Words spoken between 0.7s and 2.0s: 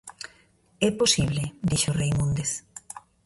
-É posible -dixo